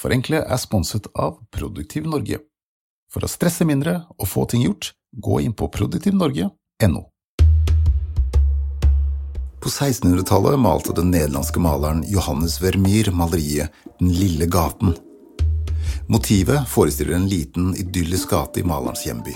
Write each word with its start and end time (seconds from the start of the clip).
Forenkle 0.00 0.38
er 0.40 0.56
sponset 0.56 1.10
av 1.12 1.34
Produktiv 1.52 2.06
Norge. 2.08 2.38
For 3.12 3.26
å 3.26 3.28
stresse 3.28 3.66
mindre 3.68 4.06
og 4.16 4.28
få 4.30 4.46
ting 4.48 4.62
gjort, 4.64 4.94
gå 5.12 5.40
inn 5.44 5.52
på 5.52 5.66
produktivnorge.no. 5.74 7.02
På 9.60 9.68
1600-tallet 9.68 10.56
malte 10.56 10.94
den 10.96 11.10
nederlandske 11.12 11.60
maleren 11.60 12.00
Johannes 12.08 12.56
Vermeer 12.62 13.10
maleriet 13.12 13.74
Den 13.98 14.14
lille 14.16 14.46
gaten. 14.48 14.94
Motivet 16.08 16.64
forestiller 16.68 17.18
en 17.18 17.26
liten, 17.28 17.74
idyllisk 17.76 18.32
gate 18.32 18.62
i 18.62 18.64
malerens 18.64 19.04
hjemby. 19.04 19.34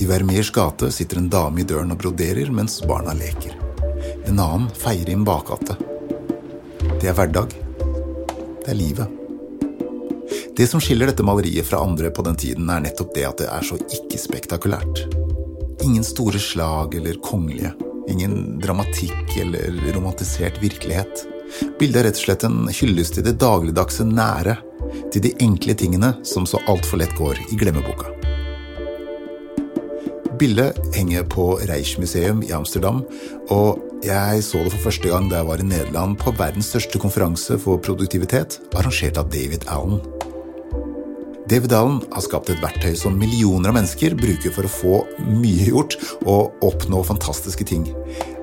I 0.00 0.08
Vermeers 0.08 0.48
gate 0.54 0.88
sitter 0.92 1.20
en 1.20 1.28
dame 1.28 1.60
i 1.60 1.66
døren 1.68 1.92
og 1.92 2.00
broderer 2.00 2.48
mens 2.48 2.78
barna 2.88 3.12
leker. 3.18 3.52
En 4.24 4.40
annen 4.40 4.70
feier 4.72 5.12
en 5.12 5.26
bakgate. 5.28 5.76
Det 6.96 7.12
er 7.12 7.18
hverdag. 7.20 7.52
Det 8.64 8.72
er 8.72 8.80
livet. 8.80 9.20
Det 10.56 10.66
som 10.70 10.78
skiller 10.80 11.10
dette 11.10 11.24
maleriet 11.26 11.66
fra 11.66 11.80
andre 11.82 12.12
på 12.14 12.22
den 12.22 12.36
tiden, 12.38 12.68
er 12.70 12.84
nettopp 12.84 13.10
det 13.16 13.24
at 13.26 13.40
det 13.42 13.48
er 13.50 13.64
så 13.66 13.74
ikke-spektakulært. 13.82 15.00
Ingen 15.82 16.06
store 16.06 16.38
slag 16.38 16.94
eller 16.94 17.18
kongelige. 17.26 17.72
Ingen 18.12 18.60
dramatikk 18.62 19.34
eller 19.40 19.74
romantisert 19.96 20.60
virkelighet. 20.62 21.24
Bildet 21.80 21.98
er 22.00 22.06
rett 22.06 22.20
og 22.20 22.26
slett 22.28 22.46
en 22.46 22.70
hyllest 22.70 23.18
til 23.18 23.26
det 23.26 23.34
dagligdagse 23.42 24.06
nære, 24.06 24.54
til 25.10 25.26
de 25.26 25.34
enkle 25.42 25.74
tingene 25.74 26.12
som 26.22 26.46
så 26.46 26.62
altfor 26.70 27.02
lett 27.02 27.18
går 27.18 27.42
i 27.50 27.58
glemmeboka. 27.58 28.14
Bildet 30.38 30.78
henger 30.94 31.26
på 31.34 31.56
Reichmuseum 31.66 32.46
i 32.46 32.54
Amsterdam, 32.54 33.02
og 33.50 33.82
jeg 34.06 34.46
så 34.46 34.62
det 34.62 34.76
for 34.76 34.90
første 34.90 35.10
gang 35.10 35.26
da 35.30 35.42
jeg 35.42 35.50
var 35.50 35.62
i 35.62 35.66
Nederland 35.66 36.18
på 36.22 36.34
verdens 36.38 36.70
største 36.70 37.02
konferanse 37.02 37.58
for 37.58 37.82
produktivitet, 37.82 38.60
arrangert 38.74 39.18
av 39.18 39.34
David 39.34 39.66
Allen. 39.66 40.02
David 41.44 41.72
Allen 41.76 41.98
har 42.08 42.22
skapt 42.24 42.48
et 42.48 42.60
verktøy 42.62 42.94
som 42.96 43.18
millioner 43.20 43.68
av 43.68 43.76
mennesker 43.76 44.14
bruker 44.16 44.52
for 44.54 44.64
å 44.64 44.70
få 44.72 45.00
mye 45.28 45.66
gjort 45.68 45.96
og 46.22 46.64
oppnå 46.64 47.02
fantastiske 47.04 47.66
ting. 47.68 47.84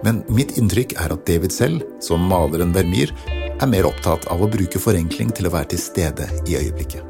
Men 0.05 0.19
mitt 0.29 0.53
inntrykk 0.61 0.93
er 1.01 1.15
at 1.15 1.23
David 1.25 1.55
selv, 1.55 1.81
som 2.03 2.21
maleren 2.29 2.75
Vermeer, 2.75 3.09
er 3.57 3.71
mer 3.71 3.89
opptatt 3.89 4.27
av 4.33 4.43
å 4.45 4.49
bruke 4.53 4.81
forenkling 4.81 5.33
til 5.33 5.49
å 5.49 5.53
være 5.55 5.71
til 5.73 5.81
stede 5.81 6.29
i 6.45 6.59
øyeblikket. 6.61 7.01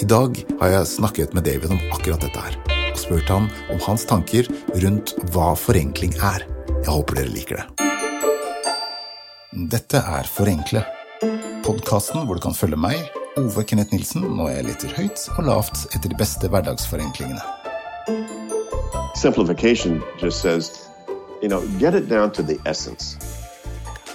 I 0.00 0.08
dag 0.08 0.40
har 0.62 0.74
jeg 0.78 0.92
snakket 0.94 1.36
med 1.36 1.44
David 1.44 1.76
om 1.76 1.84
akkurat 1.92 2.24
dette 2.24 2.40
her, 2.40 2.56
og 2.94 2.98
spurt 2.98 3.28
han 3.28 3.52
om 3.68 3.84
hans 3.84 4.08
tanker 4.08 4.48
rundt 4.80 5.14
hva 5.34 5.52
forenkling 5.52 6.16
er. 6.16 6.48
Jeg 6.80 6.88
håper 6.88 7.20
dere 7.20 7.36
liker 7.36 7.60
det. 7.60 7.68
Dette 9.70 10.00
er 10.00 10.28
Forenkle, 10.30 10.86
podkasten 11.66 12.24
hvor 12.24 12.38
du 12.38 12.44
kan 12.48 12.56
følge 12.56 12.80
meg, 12.80 13.19
Ove 13.36 13.64
Kenneth 13.64 13.92
Nilsen, 13.92 14.22
når 14.22 14.48
er 14.48 14.54
jeg 14.56 14.64
leter 14.64 14.94
høyt 14.96 15.20
og 15.38 15.44
lavt 15.46 15.84
etter 15.94 16.10
de 16.10 16.16
beste 16.18 16.48
hverdagsforenklingene. 16.50 17.38
Simplification 19.14 20.02
just 20.18 20.40
says, 20.40 20.88
you 21.42 21.48
know, 21.48 21.62
get 21.78 21.94
it 21.94 22.08
down 22.08 22.32
to 22.32 22.42
the 22.42 22.58
essence. 22.66 23.16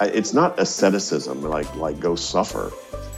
It's 0.01 0.33
not 0.33 0.59
asceticism, 0.59 1.41
like 1.41 1.73
like 1.75 1.99
go 2.01 2.15
suffer. 2.15 2.71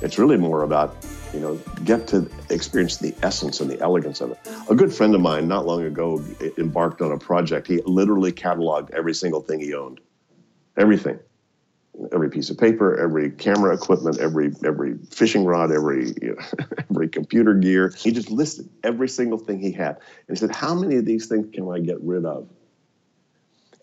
It's 0.03 0.20
really 0.20 0.38
more 0.38 0.62
about, 0.62 0.94
you 1.34 1.40
know, 1.40 1.58
get 1.84 2.06
to 2.08 2.30
experience 2.50 2.98
the 2.98 3.16
essence 3.23 3.59
and 3.59 3.72
the 3.72 3.81
elegance 3.81 4.22
of 4.22 4.31
it. 4.31 4.40
A 4.70 4.75
good 4.75 4.94
friend 4.94 5.16
of 5.16 5.22
mine 5.22 5.48
not 5.48 5.66
long 5.66 5.84
ago 5.84 6.22
embarked 6.59 7.02
on 7.02 7.12
a 7.12 7.18
project. 7.18 7.66
He 7.68 7.81
literally 7.86 8.31
cataloged 8.31 8.92
every 8.92 9.16
single 9.16 9.42
thing 9.42 9.59
he 9.59 9.73
owned, 9.73 10.00
everything 10.78 11.18
every 12.12 12.30
piece 12.30 12.50
of 12.50 12.58
paper, 12.58 12.98
every 12.98 13.31
camera 13.31 13.73
equipment, 13.73 14.20
every 14.20 14.52
every 14.66 14.98
fishing 15.12 15.45
rod, 15.45 15.72
every 15.72 16.14
you 16.22 16.36
know, 16.36 16.66
every 16.92 17.09
computer 17.09 17.53
gear. 17.53 17.94
He 17.98 18.12
just 18.12 18.30
listed 18.30 18.70
every 18.84 19.09
single 19.09 19.38
thing 19.38 19.59
he 19.59 19.72
had, 19.72 19.98
and 20.28 20.30
he 20.30 20.36
said, 20.36 20.52
"How 20.52 20.73
many 20.73 20.95
of 20.95 21.06
these 21.06 21.28
things 21.28 21.48
can 21.53 21.70
I 21.70 21.80
get 21.80 22.02
rid 22.02 22.25
of?" 22.25 22.48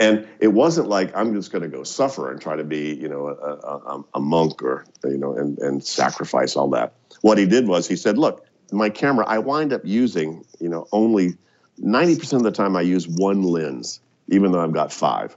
And 0.01 0.27
it 0.41 0.49
wasn't 0.49 0.89
like 0.89 1.17
I'm 1.17 1.35
just 1.35 1.53
going 1.53 1.63
to 1.63 1.69
go 1.69 1.85
suffer 1.85 2.31
and 2.31 2.41
try 2.41 2.57
to 2.57 2.65
be, 2.65 2.95
you 2.95 3.09
know, 3.09 3.29
a, 3.29 3.33
a, 3.33 3.95
um, 3.95 4.07
a 4.15 4.21
monk 4.21 4.63
or 4.63 4.85
you 5.05 5.19
know, 5.19 5.37
and 5.37 5.59
and 5.59 5.85
sacrifice 5.85 6.57
all 6.57 6.69
that. 6.71 6.95
What 7.21 7.39
he 7.39 7.47
did 7.47 7.69
was 7.69 7.87
he 7.87 7.97
said, 7.97 8.19
"Look, 8.19 8.47
my 8.73 8.91
camera. 8.91 9.25
I 9.27 9.39
wind 9.39 9.73
up 9.73 9.83
using, 9.85 10.45
you 10.61 10.69
know, 10.69 10.87
only 10.93 11.35
90% 11.81 12.33
of 12.35 12.43
the 12.43 12.53
time 12.53 12.77
I 12.77 12.83
use 12.83 13.09
one 13.09 13.43
lens, 13.43 14.01
even 14.29 14.53
though 14.53 14.61
I've 14.61 14.73
got 14.73 14.93
five. 14.93 15.37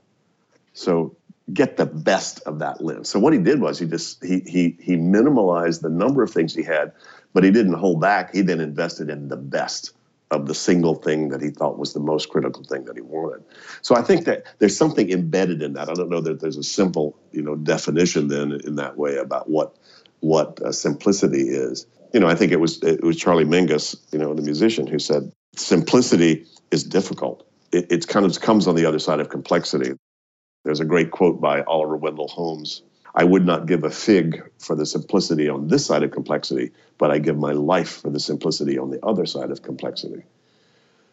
So 0.74 1.17
get 1.54 1.78
the 1.78 1.86
best 1.86 2.42
of 2.42 2.60
that 2.60 2.84
lens. 2.84 3.10
So 3.10 3.20
what 3.20 3.34
he 3.34 3.40
did 3.40 3.62
was 3.62 3.80
he 3.80 3.86
just 3.86 4.24
he 4.24 4.42
he 4.46 4.78
he 4.82 4.96
minimalized 4.96 5.82
the 5.82 5.90
number 5.90 6.24
of 6.24 6.32
things 6.32 6.54
he 6.54 6.64
had, 6.64 6.92
but 7.34 7.44
he 7.44 7.52
didn't 7.52 7.74
hold 7.74 8.02
back. 8.02 8.34
He 8.34 8.42
then 8.42 8.60
invested 8.60 9.10
in 9.10 9.30
the 9.30 9.38
best 9.38 9.94
of 10.30 10.48
the 10.48 10.54
single 10.54 10.96
thing 10.96 11.30
that 11.30 11.42
he 11.42 11.50
thought 11.50 11.78
was 11.78 11.94
the 11.94 12.02
most 12.02 12.30
critical 12.30 12.64
thing 12.64 12.84
that 12.84 12.96
he 12.96 13.02
wanted. 13.02 13.44
So 13.82 13.96
I 13.96 14.02
think 14.02 14.26
that 14.26 14.44
there's 14.60 14.76
something 14.76 15.10
embedded 15.10 15.62
in 15.62 15.74
that. 15.74 15.90
I 15.90 15.94
don't 15.94 16.10
know 16.10 16.20
that 16.20 16.42
there's 16.42 16.58
a 16.58 16.64
simple, 16.64 17.18
you 17.32 17.42
know, 17.42 17.56
definition 17.56 18.28
then 18.28 18.60
in 18.66 18.76
that 18.76 18.98
way 18.98 19.16
about 19.18 19.50
what 19.50 19.76
what 20.20 20.62
uh, 20.62 20.72
simplicity 20.72 21.50
is. 21.50 21.86
You 22.14 22.20
know, 22.20 22.28
I 22.28 22.36
think 22.36 22.52
it 22.52 22.60
was 22.60 22.82
it 22.84 23.04
was 23.04 23.16
Charlie 23.16 23.46
Mingus, 23.46 23.96
you 24.12 24.20
know, 24.20 24.34
the 24.34 24.42
musician, 24.42 24.88
who 24.88 25.00
said 25.00 25.32
simplicity 25.56 26.46
is 26.72 26.84
difficult. 26.84 27.48
It, 27.72 27.92
it 27.92 28.08
kind 28.08 28.26
of 28.26 28.40
comes 28.42 28.68
on 28.68 28.76
the 28.76 28.86
other 28.86 29.00
side 29.00 29.20
of 29.20 29.30
complexity. 29.30 29.94
There's 30.64 30.80
a 30.80 30.86
great 30.86 31.12
quote 31.12 31.40
by 31.40 31.62
Oliver 31.64 31.98
Wendell 31.98 32.28
Holmes. 32.28 32.82
I 33.16 33.24
would 33.24 33.46
not 33.46 33.66
give 33.66 33.84
a 33.84 33.90
fig 33.90 34.44
for 34.60 34.76
the 34.76 34.86
simplicity 34.86 35.50
on 35.50 35.68
this 35.68 35.86
side 35.86 36.04
of 36.04 36.12
complexity, 36.12 36.72
but 36.98 37.10
I 37.10 37.20
give 37.20 37.38
my 37.38 37.54
life 37.54 38.02
for 38.02 38.10
the 38.10 38.20
simplicity 38.20 38.78
on 38.78 38.92
the 38.92 39.04
other 39.04 39.26
side 39.26 39.50
of 39.50 39.64
complexity. 39.64 40.24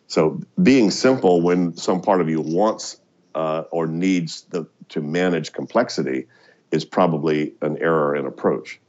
So 0.07 0.41
being 0.63 0.91
simple 0.91 1.41
when 1.41 1.77
some 1.77 2.03
part 2.03 2.21
of 2.21 2.29
you 2.29 2.41
wants 2.41 3.01
uh, 3.35 3.65
or 3.71 3.87
needs 3.87 4.43
the, 4.51 4.67
to 4.91 5.01
manage 5.01 5.53
complexity 5.53 6.27
is 6.71 6.85
probably 6.85 7.55
an 7.63 7.79
error 7.79 8.15
in 8.15 8.27
approach. 8.27 8.81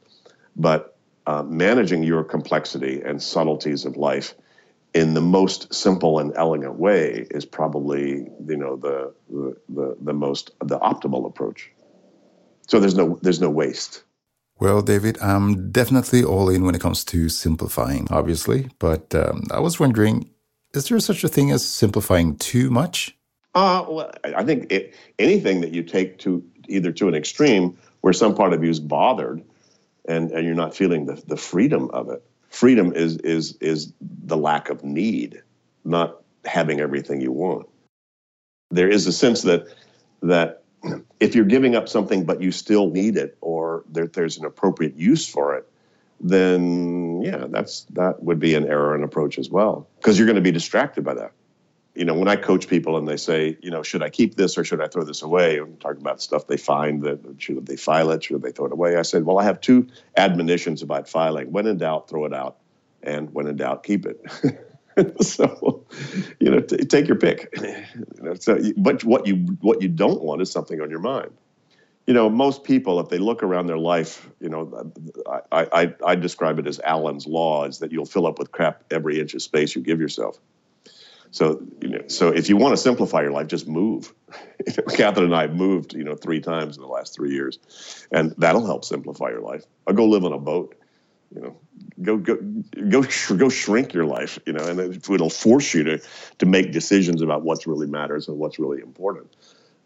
But 0.55 0.97
uh, 1.25 1.43
managing 1.43 2.03
your 2.03 2.23
complexity 2.23 3.01
and 3.01 3.21
subtleties 3.21 3.85
of 3.85 3.97
life 3.97 4.35
in 4.95 5.13
the 5.13 5.21
most 5.21 5.71
simple 5.73 6.19
and 6.19 6.31
elegant 6.35 6.79
way 6.79 7.27
is 7.29 7.45
probably 7.45 8.27
you 8.47 8.57
know 8.57 8.77
the 8.77 9.13
the, 9.29 9.55
the, 9.69 9.97
the 10.01 10.13
most 10.13 10.51
the 10.63 10.79
optimal 10.79 11.27
approach. 11.27 11.69
So 12.67 12.79
there's 12.79 12.95
no 12.95 13.19
there's 13.21 13.41
no 13.41 13.49
waste. 13.49 14.03
Well, 14.57 14.81
David, 14.81 15.17
I'm 15.21 15.69
definitely 15.71 16.23
all 16.23 16.49
in 16.49 16.63
when 16.63 16.75
it 16.75 16.81
comes 16.81 17.03
to 17.05 17.27
simplifying, 17.27 18.07
obviously. 18.09 18.69
But 18.79 19.13
um, 19.13 19.43
I 19.51 19.59
was 19.59 19.81
wondering, 19.81 20.29
is 20.73 20.87
there 20.87 20.97
such 21.01 21.25
a 21.25 21.27
thing 21.27 21.51
as 21.51 21.65
simplifying 21.65 22.37
too 22.37 22.69
much? 22.69 23.17
Uh, 23.53 23.85
well, 23.87 24.11
I 24.23 24.33
I 24.35 24.43
think 24.45 24.71
it, 24.71 24.95
anything 25.19 25.59
that 25.61 25.73
you 25.73 25.83
take 25.83 26.19
to 26.19 26.41
either 26.69 26.93
to 26.93 27.09
an 27.09 27.15
extreme 27.15 27.77
where 27.99 28.13
some 28.13 28.33
part 28.33 28.53
of 28.53 28.63
you 28.63 28.69
is 28.69 28.79
bothered 28.79 29.43
and, 30.07 30.31
and 30.31 30.45
you're 30.45 30.55
not 30.55 30.75
feeling 30.75 31.05
the, 31.05 31.21
the 31.27 31.37
freedom 31.37 31.89
of 31.91 32.09
it. 32.09 32.23
Freedom 32.55 32.93
is 32.93 33.17
is 33.17 33.57
is 33.59 33.91
the 33.99 34.37
lack 34.37 34.69
of 34.69 34.81
need, 34.81 35.43
not 35.83 36.21
having 36.45 36.79
everything 36.79 37.19
you 37.19 37.33
want. 37.33 37.67
There 38.71 38.87
is 38.87 39.07
a 39.07 39.11
sense 39.11 39.41
that 39.41 39.67
that 40.21 40.63
if 41.19 41.35
you're 41.35 41.43
giving 41.43 41.75
up 41.75 41.89
something 41.89 42.23
but 42.23 42.41
you 42.41 42.53
still 42.53 42.89
need 42.89 43.17
it 43.17 43.37
or 43.41 43.83
there, 43.91 44.07
there's 44.07 44.37
an 44.37 44.45
appropriate 44.45 44.95
use 44.95 45.27
for 45.27 45.55
it, 45.57 45.69
then 46.21 47.21
yeah, 47.21 47.43
that's 47.49 47.81
that 47.89 48.23
would 48.23 48.39
be 48.39 48.55
an 48.55 48.65
error 48.69 48.95
in 48.95 49.03
approach 49.03 49.37
as 49.37 49.49
well 49.49 49.89
because 49.97 50.17
you're 50.17 50.25
going 50.25 50.37
to 50.37 50.41
be 50.41 50.53
distracted 50.53 51.03
by 51.03 51.15
that. 51.15 51.33
You 51.95 52.05
know, 52.05 52.13
when 52.13 52.27
I 52.27 52.35
coach 52.35 52.67
people 52.67 52.97
and 52.97 53.07
they 53.07 53.17
say, 53.17 53.57
you 53.61 53.71
know, 53.71 53.81
should 53.81 54.03
I 54.03 54.09
keep 54.09 54.35
this 54.35 54.57
or 54.57 54.63
should 54.63 54.81
I 54.81 54.87
throw 54.87 55.03
this 55.03 55.21
away? 55.21 55.57
I'm 55.57 55.77
talking 55.77 56.01
about 56.01 56.21
stuff 56.21 56.47
they 56.47 56.57
find 56.57 57.01
that 57.03 57.19
should 57.37 57.65
they 57.65 57.77
file 57.77 58.11
it, 58.11 58.23
should 58.23 58.41
they 58.41 58.51
throw 58.51 58.65
it 58.65 58.73
away? 58.73 58.97
I 58.97 59.01
said, 59.01 59.25
well, 59.25 59.39
I 59.39 59.43
have 59.43 59.61
two 59.61 59.87
admonitions 60.17 60.81
about 60.81 61.07
filing. 61.07 61.51
When 61.51 61.67
in 61.67 61.77
doubt, 61.77 62.09
throw 62.09 62.25
it 62.25 62.33
out, 62.33 62.57
and 63.01 63.33
when 63.33 63.47
in 63.47 63.55
doubt, 63.55 63.83
keep 63.83 64.05
it. 64.05 64.21
so, 65.21 65.85
you 66.39 66.51
know, 66.51 66.59
t- 66.59 66.77
take 66.77 67.07
your 67.07 67.17
pick. 67.17 67.49
you 67.61 68.23
know, 68.23 68.33
so, 68.35 68.59
but 68.77 69.03
what 69.05 69.25
you 69.25 69.35
what 69.61 69.81
you 69.81 69.87
don't 69.87 70.21
want 70.21 70.41
is 70.41 70.51
something 70.51 70.81
on 70.81 70.89
your 70.89 70.99
mind 70.99 71.31
you 72.07 72.13
know, 72.13 72.29
most 72.29 72.63
people, 72.63 72.99
if 72.99 73.09
they 73.09 73.17
look 73.17 73.41
around 73.41 73.67
their 73.67 73.77
life, 73.77 74.29
you 74.39 74.47
know, 74.47 74.91
I, 75.51 75.67
I, 75.73 75.93
I 76.05 76.15
describe 76.15 76.59
it 76.59 76.67
as 76.67 76.79
Allen's 76.81 77.25
law, 77.25 77.65
is 77.65 77.79
that 77.79 77.91
you'll 77.91 78.05
fill 78.05 78.27
up 78.27 78.37
with 78.37 78.51
crap 78.51 78.83
every 78.91 79.19
inch 79.19 79.33
of 79.33 79.41
space 79.41 79.75
you 79.75 79.81
give 79.81 79.99
yourself. 79.99 80.39
So, 81.35 81.61
you 81.81 81.89
know, 81.89 82.01
so 82.09 82.29
if 82.29 82.49
you 82.49 82.57
want 82.57 82.73
to 82.73 82.77
simplify 82.77 83.23
your 83.23 83.31
life, 83.33 83.47
just 83.47 83.67
move. 83.67 84.13
Catherine 84.95 85.25
and 85.27 85.35
I 85.35 85.47
moved, 85.47 85.93
you 85.95 86.05
know, 86.05 86.15
three 86.15 86.41
times 86.41 86.77
in 86.77 86.83
the 86.83 86.89
last 86.89 87.15
three 87.15 87.33
years, 87.33 87.59
and 88.11 88.35
that'll 88.39 88.65
help 88.65 88.85
simplify 88.85 89.29
your 89.29 89.41
life. 89.41 89.63
I'll 89.87 89.95
go 89.95 90.05
live 90.07 90.25
on 90.25 90.33
a 90.33 90.39
boat. 90.39 90.75
You 91.35 91.41
know, 91.41 91.57
go 92.01 92.17
go 92.17 92.37
go 92.89 93.03
go 93.37 93.49
shrink 93.49 93.93
your 93.93 94.05
life. 94.05 94.39
You 94.47 94.53
know, 94.53 94.65
and 94.65 94.79
it- 94.79 95.09
it'll 95.09 95.29
force 95.31 95.73
you 95.73 95.83
to 95.85 96.01
to 96.39 96.47
make 96.47 96.73
decisions 96.73 97.21
about 97.23 97.43
what's 97.43 97.67
really 97.67 97.87
matters 97.87 98.27
and 98.29 98.39
what's 98.39 98.59
really 98.59 98.81
important 98.81 99.27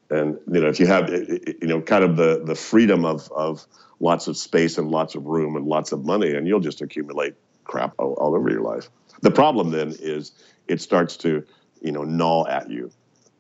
And 0.10 0.40
you 0.52 0.62
know, 0.62 0.68
if 0.70 0.80
you 0.80 0.88
have 0.88 1.10
you 1.10 1.68
know 1.68 1.82
kind 1.82 2.04
of 2.04 2.16
the 2.18 2.44
the 2.46 2.56
freedom 2.56 3.06
of 3.06 3.32
of 3.34 3.66
lots 4.00 4.28
of 4.28 4.38
space 4.38 4.78
and 4.78 4.90
lots 4.90 5.16
of 5.16 5.26
room 5.26 5.56
and 5.56 5.66
lots 5.68 5.92
of 5.92 6.06
money, 6.06 6.34
and 6.36 6.48
you'll 6.48 6.62
just 6.62 6.82
accumulate 6.82 7.36
crap 7.66 7.94
all, 8.00 8.14
all 8.14 8.36
over 8.36 8.50
your 8.50 8.62
life. 8.62 8.90
The 9.22 9.32
problem 9.32 9.72
then 9.72 9.94
is 10.00 10.32
it 10.70 10.82
starts 10.82 11.18
to 11.18 11.46
you 11.82 11.92
know 11.92 12.04
gnaw 12.04 12.46
at 12.48 12.70
you 12.70 12.92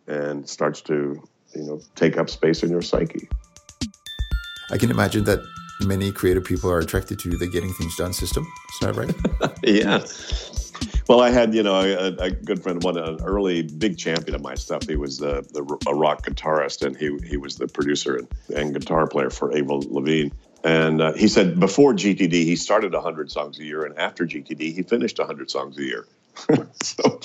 and 0.08 0.48
starts 0.48 0.82
to 0.82 1.22
you 1.56 1.64
know 1.64 1.82
take 1.96 2.18
up 2.18 2.30
space 2.30 2.64
in 2.64 2.70
your 2.70 2.82
psyche. 2.82 3.30
I 4.72 4.78
can 4.78 4.92
imagine 4.92 5.24
that 5.26 5.40
many 5.82 6.12
creative 6.12 6.44
people 6.44 6.70
are 6.70 6.80
attracted 6.80 7.20
to 7.20 7.38
the 7.38 7.48
getting 7.48 7.74
things 7.74 7.96
done 7.96 8.14
system. 8.14 8.46
Is 8.74 8.80
that 8.82 8.96
right? 8.96 9.58
yeah. 9.64 10.06
Well, 11.08 11.22
I 11.22 11.32
had, 11.32 11.56
you 11.56 11.64
know, 11.64 11.74
a, 11.74 12.16
a 12.18 12.30
good 12.30 12.62
friend, 12.62 12.84
one 12.84 12.96
an 12.96 13.20
early 13.24 13.64
big 13.64 13.98
champion 13.98 14.36
of 14.36 14.42
my 14.42 14.54
stuff. 14.54 14.88
He 14.88 14.96
was 14.96 15.22
uh, 15.24 15.42
the, 15.54 15.64
a 15.88 15.96
rock 15.96 16.24
guitarist, 16.24 16.86
and 16.86 16.96
he 16.96 17.18
he 17.28 17.36
was 17.36 17.56
the 17.56 17.68
producer 17.68 18.18
and, 18.18 18.28
and 18.56 18.74
guitar 18.74 19.08
player 19.08 19.32
for 19.32 19.52
Avril 19.58 19.84
Lavigne. 19.90 20.30
And 20.64 21.02
uh, 21.02 21.14
he 21.14 21.28
said 21.28 21.60
before 21.60 21.94
GTD, 21.94 22.32
he 22.32 22.56
started 22.56 22.94
100 22.94 23.32
songs 23.32 23.58
a 23.60 23.64
year, 23.64 23.86
and 23.86 23.98
after 23.98 24.26
GTD, 24.26 24.76
he 24.76 24.84
finished 24.84 25.18
100 25.18 25.50
songs 25.50 25.78
a 25.80 25.84
year. 25.84 26.06
so, 26.84 27.20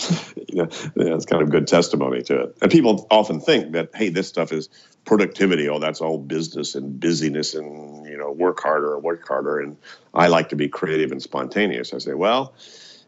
you 0.48 0.62
know, 0.62 0.68
yeah, 0.96 1.14
it's 1.14 1.26
kind 1.26 1.42
of 1.42 1.50
good 1.50 1.66
testimony 1.66 2.22
to 2.22 2.42
it. 2.42 2.56
And 2.62 2.70
people 2.70 3.06
often 3.10 3.40
think 3.40 3.72
that, 3.72 3.90
hey, 3.94 4.08
this 4.08 4.28
stuff 4.28 4.52
is 4.52 4.68
productivity. 5.04 5.68
Oh, 5.68 5.78
that's 5.78 6.00
all 6.00 6.18
business 6.18 6.74
and 6.74 6.98
busyness 6.98 7.54
and, 7.54 8.06
you 8.06 8.16
know, 8.16 8.30
work 8.30 8.60
harder, 8.60 8.94
and 8.94 9.02
work 9.02 9.26
harder. 9.26 9.60
And 9.60 9.76
I 10.12 10.28
like 10.28 10.50
to 10.50 10.56
be 10.56 10.68
creative 10.68 11.12
and 11.12 11.22
spontaneous. 11.22 11.92
I 11.92 11.98
say, 11.98 12.14
well, 12.14 12.54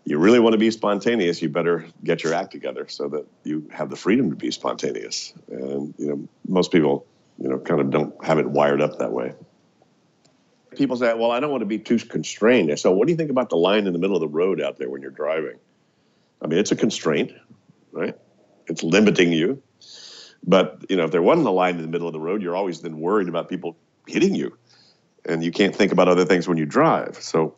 you 0.06 0.18
really 0.18 0.38
want 0.38 0.52
to 0.52 0.58
be 0.58 0.70
spontaneous, 0.70 1.42
you 1.42 1.48
better 1.48 1.84
get 2.04 2.22
your 2.22 2.32
act 2.32 2.52
together 2.52 2.86
so 2.88 3.08
that 3.08 3.26
you 3.42 3.68
have 3.72 3.90
the 3.90 3.96
freedom 3.96 4.30
to 4.30 4.36
be 4.36 4.52
spontaneous. 4.52 5.34
And 5.50 5.94
you 5.98 6.06
know, 6.06 6.28
most 6.46 6.70
people, 6.70 7.04
you 7.38 7.48
know, 7.48 7.58
kind 7.58 7.80
of 7.80 7.90
don't 7.90 8.24
have 8.24 8.38
it 8.38 8.46
wired 8.46 8.80
up 8.80 8.98
that 8.98 9.12
way. 9.12 9.34
People 10.76 10.96
say, 10.96 11.12
"Well, 11.14 11.32
I 11.32 11.40
don't 11.40 11.50
want 11.50 11.62
to 11.62 11.66
be 11.66 11.78
too 11.78 11.98
constrained." 11.98 12.78
So, 12.78 12.92
what 12.92 13.08
do 13.08 13.12
you 13.12 13.16
think 13.16 13.30
about 13.30 13.50
the 13.50 13.56
line 13.56 13.86
in 13.86 13.92
the 13.92 13.98
middle 13.98 14.14
of 14.14 14.20
the 14.20 14.28
road 14.28 14.60
out 14.60 14.78
there 14.78 14.88
when 14.88 15.02
you're 15.02 15.10
driving? 15.10 15.58
I 16.42 16.46
mean, 16.46 16.58
it's 16.58 16.72
a 16.72 16.76
constraint, 16.76 17.32
right? 17.92 18.16
It's 18.66 18.82
limiting 18.82 19.32
you. 19.32 19.62
But 20.46 20.84
you 20.88 20.96
know, 20.96 21.04
if 21.04 21.10
there 21.10 21.22
wasn't 21.22 21.46
a 21.46 21.50
line 21.50 21.76
in 21.76 21.82
the 21.82 21.88
middle 21.88 22.06
of 22.06 22.12
the 22.12 22.20
road, 22.20 22.42
you're 22.42 22.56
always 22.56 22.80
then 22.80 23.00
worried 23.00 23.28
about 23.28 23.48
people 23.48 23.76
hitting 24.06 24.34
you, 24.34 24.56
and 25.24 25.42
you 25.42 25.50
can't 25.50 25.74
think 25.74 25.92
about 25.92 26.08
other 26.08 26.24
things 26.24 26.46
when 26.46 26.56
you 26.56 26.66
drive. 26.66 27.16
So 27.20 27.56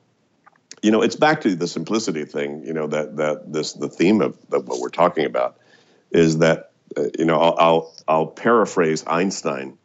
you 0.83 0.91
know, 0.91 1.03
it's 1.03 1.17
back 1.17 1.41
to 1.43 1.55
the 1.55 1.67
simplicity 1.67 2.25
thing. 2.25 2.65
You 2.65 2.73
know 2.73 2.87
that 2.87 3.17
that 3.17 3.53
this 3.53 3.73
the 3.73 3.89
theme 3.89 4.21
of, 4.21 4.37
what 4.49 4.81
we're 4.81 4.89
talking 4.89 5.25
about 5.25 5.59
is 6.11 6.39
that 6.39 6.73
uh, 6.97 7.05
you 7.19 7.25
know 7.25 7.39
I'll, 7.39 7.57
I'll 7.59 7.95
I'll 8.07 8.27
paraphrase 8.27 9.05
Einstein. 9.07 9.77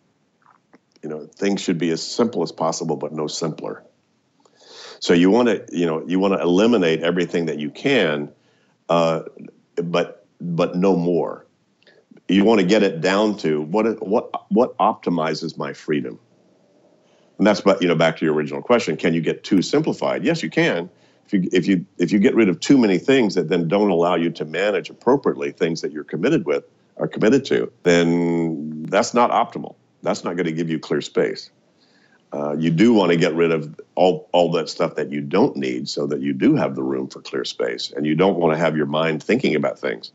You 1.01 1.09
know, 1.09 1.25
things 1.35 1.61
should 1.61 1.77
be 1.77 1.89
as 1.89 2.01
simple 2.01 2.43
as 2.43 2.51
possible, 2.51 2.95
but 2.95 3.11
no 3.11 3.27
simpler. 3.27 3.83
So 4.99 5.13
you 5.13 5.29
want 5.29 5.49
to 5.49 5.65
you 5.77 5.85
know 5.85 6.05
you 6.07 6.19
want 6.19 6.33
to 6.35 6.41
eliminate 6.41 7.01
everything 7.01 7.47
that 7.47 7.59
you 7.59 7.69
can, 7.69 8.31
uh, 8.89 9.23
but 9.75 10.25
but 10.41 10.75
no 10.75 10.95
more. 10.95 11.45
You 12.27 12.45
want 12.45 12.61
to 12.61 12.67
get 12.67 12.83
it 12.83 13.01
down 13.01 13.37
to 13.39 13.61
what 13.61 14.05
what 14.05 14.31
what 14.49 14.77
optimizes 14.77 15.57
my 15.57 15.73
freedom 15.73 16.19
and 17.37 17.47
that's 17.47 17.61
but 17.61 17.81
you 17.81 17.87
know 17.87 17.95
back 17.95 18.17
to 18.17 18.25
your 18.25 18.33
original 18.33 18.61
question: 18.61 18.97
Can 18.97 19.13
you 19.13 19.21
get 19.21 19.43
too 19.43 19.61
simplified? 19.61 20.23
Yes, 20.23 20.43
you 20.43 20.49
can. 20.49 20.89
If 21.25 21.33
you 21.33 21.49
if 21.51 21.67
you 21.67 21.85
if 21.97 22.11
you 22.11 22.19
get 22.19 22.35
rid 22.35 22.49
of 22.49 22.59
too 22.59 22.77
many 22.77 22.97
things 22.97 23.35
that 23.35 23.49
then 23.49 23.67
don't 23.67 23.89
allow 23.89 24.15
you 24.15 24.29
to 24.31 24.45
manage 24.45 24.89
appropriately 24.89 25.51
things 25.51 25.81
that 25.81 25.91
you're 25.91 26.05
committed 26.05 26.45
with 26.45 26.63
are 26.97 27.07
committed 27.07 27.45
to, 27.45 27.71
then 27.83 28.83
that's 28.83 29.13
not 29.13 29.31
optimal. 29.31 29.75
That's 30.03 30.23
not 30.23 30.35
going 30.35 30.45
to 30.45 30.53
give 30.53 30.69
you 30.69 30.79
clear 30.79 31.01
space. 31.01 31.49
Uh, 32.33 32.55
you 32.57 32.71
do 32.71 32.93
want 32.93 33.11
to 33.11 33.17
get 33.17 33.33
rid 33.35 33.51
of 33.51 33.79
all, 33.95 34.29
all 34.31 34.51
that 34.51 34.69
stuff 34.69 34.95
that 34.95 35.11
you 35.11 35.21
don't 35.21 35.55
need 35.55 35.87
so 35.87 36.07
that 36.07 36.21
you 36.21 36.33
do 36.33 36.55
have 36.55 36.75
the 36.75 36.83
room 36.83 37.07
for 37.07 37.21
clear 37.21 37.45
space 37.45 37.91
and 37.95 38.05
you 38.05 38.15
don't 38.15 38.37
want 38.37 38.53
to 38.53 38.57
have 38.57 38.75
your 38.75 38.85
mind 38.85 39.21
thinking 39.21 39.55
about 39.55 39.79
things 39.79 40.11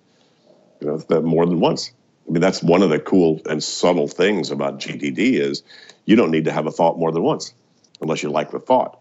you 0.80 0.86
know 0.86 1.20
more 1.22 1.46
than 1.46 1.60
once 1.60 1.92
i 2.28 2.32
mean 2.32 2.40
that's 2.40 2.62
one 2.62 2.82
of 2.82 2.90
the 2.90 2.98
cool 2.98 3.40
and 3.48 3.62
subtle 3.62 4.08
things 4.08 4.50
about 4.50 4.80
GTD 4.80 5.34
is 5.34 5.62
you 6.04 6.16
don't 6.16 6.30
need 6.30 6.46
to 6.46 6.52
have 6.52 6.66
a 6.66 6.70
thought 6.70 6.98
more 6.98 7.12
than 7.12 7.22
once 7.22 7.52
unless 8.00 8.22
you 8.22 8.30
like 8.30 8.50
the 8.50 8.58
thought. 8.58 8.98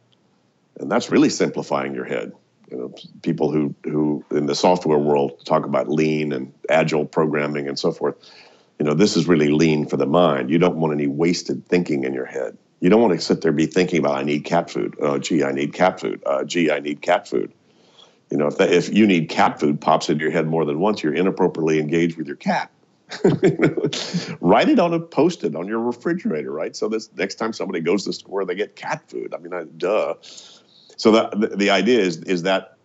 And 0.80 0.92
that's 0.92 1.10
really 1.10 1.30
simplifying 1.30 1.94
your 1.94 2.06
head. 2.06 2.34
You 2.70 2.78
know, 2.78 2.94
people 3.22 3.52
who, 3.52 3.74
who 3.84 4.26
in 4.32 4.46
the 4.46 4.56
software 4.56 4.98
world 4.98 5.46
talk 5.46 5.66
about 5.66 5.90
lean 5.90 6.34
and 6.34 6.54
agile 6.70 7.06
programming 7.06 7.68
and 7.68 7.80
so 7.80 7.92
forth. 7.92 8.16
You 8.78 8.86
know, 8.86 8.94
this 8.94 9.16
is 9.16 9.28
really 9.28 9.50
lean 9.50 9.88
for 9.88 9.98
the 9.98 10.06
mind. 10.06 10.50
You 10.50 10.60
don't 10.60 10.76
want 10.76 10.94
any 10.94 11.08
wasted 11.08 11.66
thinking 11.66 12.04
in 12.04 12.14
your 12.14 12.26
head. 12.26 12.58
You 12.80 12.90
don't 12.90 13.02
want 13.02 13.14
to 13.14 13.20
sit 13.20 13.42
there 13.42 13.50
and 13.50 13.58
be 13.58 13.66
thinking 13.66 14.00
about, 14.00 14.18
I 14.18 14.24
need 14.24 14.46
cat 14.46 14.70
food. 14.70 14.96
Oh, 15.00 15.18
gee, 15.18 15.44
I 15.44 15.52
need 15.52 15.74
cat 15.74 16.00
food. 16.00 16.22
Uh, 16.26 16.44
gee, 16.44 16.70
I 16.70 16.80
need 16.80 17.02
cat 17.02 17.28
food. 17.28 17.52
You 18.30 18.38
know, 18.38 18.48
if, 18.48 18.58
that, 18.58 18.72
if 18.72 18.94
you 18.94 19.08
need 19.08 19.30
cat 19.30 19.60
food 19.60 19.80
pops 19.80 20.10
into 20.10 20.24
your 20.24 20.32
head 20.32 20.48
more 20.48 20.66
than 20.66 20.80
once, 20.80 21.02
you're 21.02 21.14
inappropriately 21.14 21.80
engaged 21.80 22.18
with 22.18 22.28
your 22.28 22.36
cat. 22.36 22.72
Write 24.42 24.70
it 24.70 24.80
on 24.80 24.94
a 24.94 25.00
post-it 25.00 25.56
on 25.56 25.68
your 25.68 25.80
refrigerator, 25.80 26.52
right? 26.52 26.76
So 26.76 26.90
this 26.90 27.10
next 27.16 27.36
time 27.36 27.54
somebody 27.54 27.80
goes 27.80 28.04
to 28.04 28.10
the 28.10 28.14
store, 28.14 28.44
they 28.46 28.56
get 28.56 28.76
cat 28.76 29.02
food. 29.08 29.34
I 29.34 29.38
mean, 29.38 29.54
I, 29.54 29.64
duh. 29.64 30.16
So 30.22 31.12
that 31.12 31.40
the, 31.40 31.48
the 31.56 31.70
idea 31.70 32.00
is 32.00 32.18
is 32.24 32.44
that 32.44 32.78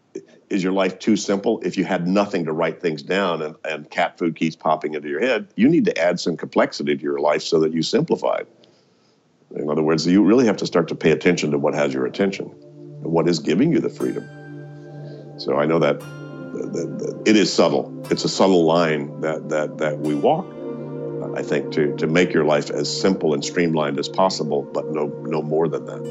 is 0.48 0.62
your 0.62 0.72
life 0.72 0.98
too 0.98 1.16
simple? 1.16 1.60
If 1.64 1.76
you 1.76 1.84
had 1.84 2.06
nothing 2.06 2.44
to 2.44 2.52
write 2.52 2.80
things 2.80 3.02
down 3.02 3.42
and, 3.42 3.56
and 3.64 3.90
cat 3.90 4.18
food 4.18 4.36
keeps 4.36 4.54
popping 4.54 4.94
into 4.94 5.08
your 5.08 5.20
head, 5.20 5.48
you 5.56 5.68
need 5.68 5.86
to 5.86 5.98
add 5.98 6.20
some 6.20 6.36
complexity 6.36 6.94
to 6.94 7.02
your 7.02 7.18
life 7.18 7.42
so 7.42 7.58
that 7.60 7.72
you 7.72 7.82
simplify 7.82 8.36
it. 8.36 8.61
In 9.56 9.68
other 9.68 9.82
words, 9.82 10.06
you 10.06 10.22
really 10.22 10.46
have 10.46 10.56
to 10.58 10.66
start 10.66 10.88
to 10.88 10.94
pay 10.94 11.10
attention 11.10 11.50
to 11.50 11.58
what 11.58 11.74
has 11.74 11.92
your 11.92 12.06
attention 12.06 12.50
and 13.02 13.12
what 13.12 13.28
is 13.28 13.38
giving 13.38 13.72
you 13.72 13.80
the 13.80 13.90
freedom. 13.90 14.24
So 15.38 15.58
I 15.58 15.66
know 15.66 15.78
that 15.78 16.00
it 17.26 17.36
is 17.36 17.52
subtle. 17.52 17.92
It's 18.10 18.24
a 18.24 18.28
subtle 18.28 18.64
line 18.64 19.20
that, 19.20 19.48
that, 19.50 19.78
that 19.78 19.98
we 19.98 20.14
walk, 20.14 20.46
I 21.36 21.42
think, 21.42 21.72
to, 21.72 21.94
to 21.96 22.06
make 22.06 22.32
your 22.32 22.44
life 22.44 22.70
as 22.70 22.88
simple 22.88 23.34
and 23.34 23.44
streamlined 23.44 23.98
as 23.98 24.08
possible, 24.08 24.62
but 24.62 24.90
no, 24.90 25.06
no 25.26 25.42
more 25.42 25.68
than 25.68 25.86
that. 25.86 26.02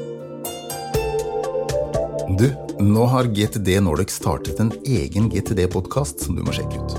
Du, 2.38 2.48
nå 2.80 3.04
har 3.04 3.24
GTD 3.24 3.80
Nordic 3.80 4.10
startet 4.10 4.60
en 4.60 4.72
egen 4.86 5.28
GTD-podkast 5.30 6.22
som 6.24 6.36
du 6.38 6.42
må 6.46 6.54
sjekke 6.54 6.78
ut. 6.80 6.94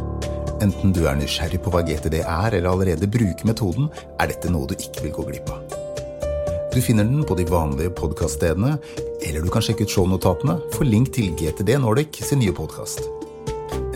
Enten 0.61 0.93
du 0.93 1.07
er 1.07 1.17
nysgjerrig 1.17 1.63
på 1.63 1.73
hva 1.73 1.81
GTD 1.87 2.19
er, 2.21 2.53
eller 2.53 2.69
allerede 2.69 3.09
bruker 3.09 3.47
metoden, 3.49 3.89
er 4.21 4.29
dette 4.29 4.51
noe 4.53 4.69
du 4.69 4.77
ikke 4.77 5.07
vil 5.07 5.15
gå 5.15 5.31
glipp 5.31 5.49
av. 5.55 5.62
Du 6.73 6.81
finner 6.81 7.03
den 7.03 7.23
på 7.23 7.35
de 7.35 7.43
vanlige 7.45 7.89
podkaststedene, 7.89 8.77
eller 9.21 9.43
du 9.45 9.49
kan 9.53 9.61
sjekke 9.61 9.85
ut 9.85 9.91
shownotatene 9.93 10.55
for 10.73 10.89
link 10.89 11.11
til 11.13 11.27
GTD 11.37 11.75
Nordic 11.77 12.17
sin 12.25 12.39
nye 12.41 12.53
podkast. 12.55 13.03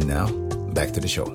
Now, 0.05 0.29
back 0.77 0.93
to 0.93 1.01
the 1.01 1.09
show. 1.09 1.25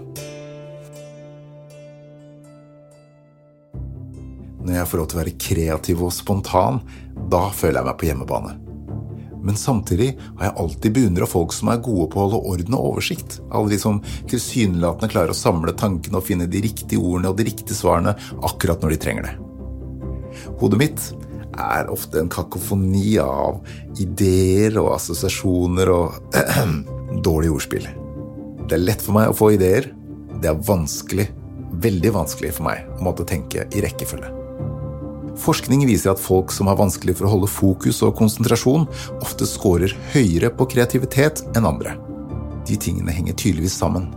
Når 4.63 4.77
jeg 4.77 4.87
får 4.93 5.03
lov 5.03 5.09
til 5.11 5.19
å 5.19 5.23
være 5.25 5.35
kreativ 5.49 6.05
og 6.07 6.15
spontan, 6.15 6.79
da 7.35 7.49
føler 7.51 7.81
jeg 7.81 7.89
meg 7.91 7.99
på 7.99 8.09
hjemmebane. 8.13 8.55
Men 9.43 9.59
samtidig 9.59 10.13
har 10.39 10.47
jeg 10.47 10.59
alltid 10.63 10.95
beundra 10.95 11.27
folk 11.27 11.51
som 11.57 11.73
er 11.75 11.83
gode 11.83 12.07
på 12.13 12.23
å 12.23 12.29
holde 12.29 12.43
orden 12.53 12.79
og 12.79 12.93
oversikt. 12.93 13.41
Alle 13.51 13.75
de 13.75 13.81
som 13.83 13.99
tilsynelatende 14.31 15.11
klarer 15.11 15.35
å 15.35 15.41
samle 15.43 15.75
tankene 15.75 16.23
og 16.23 16.29
finne 16.31 16.47
de 16.47 16.63
riktige 16.63 17.03
ordene 17.03 17.35
og 17.35 17.43
de 17.43 17.51
riktige 17.51 17.75
svarene 17.75 18.15
akkurat 18.47 18.79
når 18.79 18.95
de 18.95 19.03
trenger 19.09 19.27
det. 19.27 19.35
Hodet 20.63 20.79
mitt 20.79 21.11
er 21.59 21.91
ofte 21.93 22.21
en 22.21 22.31
kakofoni 22.33 23.17
av 23.23 23.61
ideer 24.01 24.79
og 24.81 24.95
assosiasjoner 24.97 25.93
og 25.93 26.37
dårlig 27.27 27.53
ordspill. 27.53 27.89
Det 28.69 28.79
er 28.79 28.87
lett 28.87 29.03
for 29.05 29.17
meg 29.19 29.33
å 29.33 29.37
få 29.37 29.53
ideer. 29.57 29.91
Det 30.43 30.51
er 30.51 30.63
vanskelig, 30.67 31.29
veldig 31.83 32.15
vanskelig 32.15 32.55
for 32.57 32.71
meg 32.71 32.87
å 32.99 33.03
måtte 33.09 33.27
tenke 33.29 33.67
i 33.71 33.83
rekkefølge. 33.85 34.39
Forskning 35.43 35.87
viser 35.89 36.13
at 36.13 36.21
folk 36.21 36.53
som 36.53 36.69
har 36.69 36.77
vanskelig 36.77 37.17
for 37.19 37.27
å 37.27 37.35
holde 37.35 37.49
fokus 37.51 38.03
og 38.05 38.17
konsentrasjon, 38.19 38.85
ofte 39.25 39.49
scorer 39.49 39.95
høyere 40.13 40.53
på 40.53 40.67
kreativitet 40.75 41.41
enn 41.57 41.69
andre. 41.69 41.97
De 42.69 42.77
tingene 42.79 43.15
henger 43.15 43.39
tydeligvis 43.39 43.79
sammen. 43.81 44.11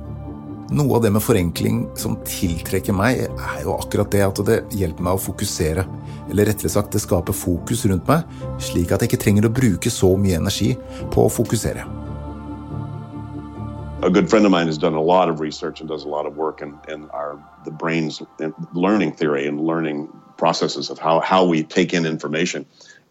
Noe 0.75 0.98
av 0.98 1.06
det 1.06 1.12
med 1.13 1.24
forenkling 1.24 1.84
som 1.98 2.18
tiltrekker 2.25 2.96
meg, 2.96 3.25
er 3.30 3.63
jo 3.63 3.77
akkurat 3.77 4.10
det 4.12 4.24
at 4.25 4.42
det 4.48 4.60
hjelper 4.75 5.08
meg 5.08 5.18
å 5.18 5.22
fokusere. 5.22 5.86
Eller 6.32 6.50
rettere 6.50 6.72
sagt, 6.74 6.91
det 6.96 7.03
skaper 7.03 7.36
fokus 7.38 7.86
rundt 7.86 8.08
meg, 8.10 8.25
slik 8.58 8.91
at 8.91 9.03
jeg 9.03 9.13
ikke 9.13 9.24
trenger 9.25 9.50
å 9.50 9.53
bruke 9.53 9.94
så 9.94 10.15
mye 10.17 10.39
energi 10.41 10.74
på 11.13 11.27
å 11.27 11.32
fokusere. 11.32 11.86
a 14.05 14.10
good 14.10 14.29
friend 14.29 14.46
of 14.46 14.51
mine 14.51 14.67
has 14.67 14.77
done 14.77 14.94
a 14.94 15.01
lot 15.01 15.29
of 15.29 15.39
research 15.39 15.79
and 15.79 15.89
does 15.89 16.03
a 16.03 16.08
lot 16.08 16.27
of 16.27 16.38
work 16.38 16.62
in, 16.62 16.77
in 16.88 17.10
our 17.10 17.41
the 17.63 17.72
brain's 17.72 18.22
learning 18.74 19.12
theory 19.12 19.48
and 19.48 19.60
learning 19.60 20.08
processes 20.38 20.89
of 20.91 21.00
how, 21.00 21.20
how 21.20 21.44
we 21.46 21.63
take 21.63 21.94
in 21.94 22.05
information. 22.05 22.65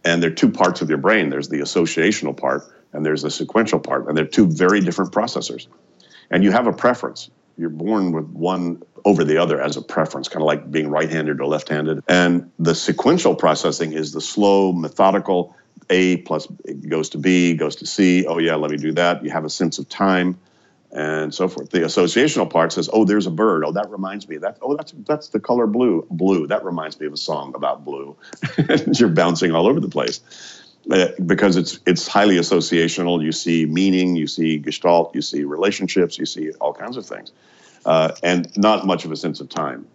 And 0.04 0.22
there 0.22 0.30
are 0.30 0.34
two 0.34 0.50
parts 0.50 0.82
of 0.82 0.88
your 0.88 0.98
brain. 0.98 1.30
There's 1.30 1.48
the 1.48 1.60
associational 1.60 2.36
part 2.36 2.62
and 2.92 3.04
there's 3.04 3.22
the 3.22 3.30
sequential 3.30 3.80
part. 3.80 4.06
And 4.06 4.16
they're 4.16 4.26
two 4.26 4.46
very 4.46 4.80
different 4.80 5.10
processors. 5.10 5.66
And 6.30 6.44
you 6.44 6.52
have 6.52 6.68
a 6.68 6.72
preference. 6.72 7.30
You're 7.56 7.70
born 7.70 8.12
with 8.12 8.26
one 8.26 8.82
over 9.04 9.24
the 9.24 9.38
other 9.38 9.60
as 9.60 9.76
a 9.76 9.82
preference, 9.82 10.28
kind 10.28 10.42
of 10.42 10.46
like 10.46 10.70
being 10.70 10.88
right 10.88 11.10
handed 11.10 11.40
or 11.40 11.46
left 11.46 11.68
handed. 11.68 12.02
And 12.08 12.50
the 12.58 12.74
sequential 12.74 13.34
processing 13.34 13.92
is 13.92 14.12
the 14.12 14.20
slow, 14.20 14.72
methodical 14.72 15.56
A 15.90 16.18
plus 16.18 16.46
goes 16.88 17.10
to 17.10 17.18
B, 17.18 17.54
goes 17.54 17.76
to 17.76 17.86
C. 17.86 18.26
Oh, 18.26 18.38
yeah, 18.38 18.54
let 18.54 18.70
me 18.70 18.76
do 18.76 18.92
that. 18.92 19.22
You 19.24 19.30
have 19.30 19.44
a 19.44 19.50
sense 19.50 19.78
of 19.78 19.88
time 19.88 20.38
and 20.94 21.34
so 21.34 21.48
forth. 21.48 21.70
The 21.70 21.80
associational 21.80 22.48
part 22.48 22.72
says, 22.72 22.88
"Oh, 22.92 23.04
there's 23.04 23.26
a 23.26 23.30
bird. 23.30 23.64
Oh, 23.64 23.72
that 23.72 23.90
reminds 23.90 24.28
me. 24.28 24.38
That 24.38 24.58
oh, 24.62 24.76
that's 24.76 24.94
that's 25.06 25.28
the 25.28 25.40
color 25.40 25.66
blue. 25.66 26.06
Blue. 26.08 26.46
That 26.46 26.64
reminds 26.64 26.98
me 27.00 27.06
of 27.06 27.12
a 27.12 27.16
song 27.16 27.52
about 27.56 27.84
blue." 27.84 28.16
You're 28.94 29.08
bouncing 29.08 29.50
all 29.52 29.66
over 29.66 29.80
the 29.80 29.88
place 29.88 30.20
uh, 30.90 31.08
because 31.26 31.56
it's 31.56 31.80
it's 31.84 32.06
highly 32.06 32.36
associational. 32.36 33.22
You 33.22 33.32
see 33.32 33.66
meaning, 33.66 34.14
you 34.14 34.28
see 34.28 34.58
gestalt, 34.58 35.14
you 35.14 35.22
see 35.22 35.42
relationships, 35.42 36.16
you 36.16 36.26
see 36.26 36.52
all 36.60 36.72
kinds 36.72 36.96
of 36.96 37.04
things, 37.04 37.32
uh, 37.84 38.12
and 38.22 38.56
not 38.56 38.86
much 38.86 39.04
of 39.04 39.12
a 39.12 39.16
sense 39.16 39.40
of 39.40 39.48
time. 39.48 39.86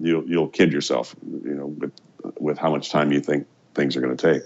You'll 0.00 0.24
you'll 0.28 0.48
kid 0.48 0.72
yourself, 0.72 1.14
you 1.24 1.54
know, 1.54 1.66
with 1.66 1.92
with 2.38 2.58
how 2.58 2.70
much 2.70 2.90
time 2.90 3.12
you 3.12 3.20
think 3.20 3.46
things 3.74 3.96
are 3.96 4.00
going 4.00 4.16
to 4.16 4.32
take. 4.32 4.42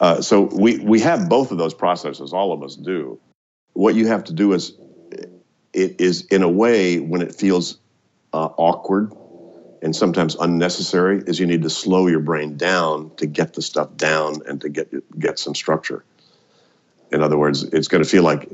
Uh, 0.00 0.20
so 0.20 0.42
we 0.42 0.78
we 0.78 1.00
have 1.00 1.28
both 1.28 1.50
of 1.50 1.58
those 1.58 1.74
processes. 1.74 2.32
All 2.32 2.52
of 2.52 2.62
us 2.62 2.76
do. 2.76 3.18
What 3.72 3.94
you 3.94 4.06
have 4.06 4.24
to 4.24 4.32
do 4.32 4.52
is 4.52 4.74
it 5.72 6.00
is 6.00 6.24
in 6.26 6.42
a 6.42 6.48
way 6.48 6.98
when 7.00 7.22
it 7.22 7.34
feels 7.34 7.78
uh, 8.32 8.48
awkward 8.56 9.12
and 9.82 9.94
sometimes 9.94 10.34
unnecessary 10.36 11.22
is 11.26 11.38
you 11.38 11.46
need 11.46 11.62
to 11.62 11.70
slow 11.70 12.06
your 12.06 12.20
brain 12.20 12.56
down 12.56 13.14
to 13.16 13.26
get 13.26 13.54
the 13.54 13.62
stuff 13.62 13.96
down 13.96 14.42
and 14.46 14.60
to 14.60 14.68
get 14.68 14.88
get 15.18 15.38
some 15.38 15.54
structure 15.54 16.04
in 17.10 17.22
other 17.22 17.38
words 17.38 17.62
it's 17.64 17.88
going 17.88 18.02
to 18.02 18.08
feel 18.08 18.22
like 18.22 18.48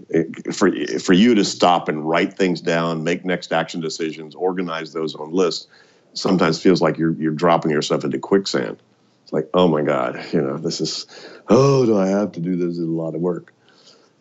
for 0.52 0.70
for 0.98 1.12
you 1.12 1.34
to 1.34 1.44
stop 1.44 1.88
and 1.88 2.08
write 2.08 2.34
things 2.34 2.60
down 2.60 3.02
make 3.02 3.24
next 3.24 3.52
action 3.52 3.80
decisions 3.80 4.34
organize 4.34 4.92
those 4.92 5.14
on 5.14 5.32
lists 5.32 5.66
sometimes 6.14 6.62
feels 6.62 6.80
like 6.80 6.96
you're 6.96 7.12
you're 7.14 7.32
dropping 7.32 7.70
yourself 7.70 8.04
into 8.04 8.18
quicksand. 8.18 8.78
It's 9.22 9.32
like 9.32 9.48
oh 9.52 9.68
my 9.68 9.82
god 9.82 10.24
you 10.32 10.40
know 10.40 10.56
this 10.56 10.80
is 10.80 11.06
oh 11.48 11.84
do 11.84 11.98
i 11.98 12.06
have 12.06 12.32
to 12.32 12.40
do 12.40 12.56
this? 12.56 12.78
It's 12.78 12.78
a 12.78 12.90
lot 12.90 13.14
of 13.14 13.20
work. 13.20 13.52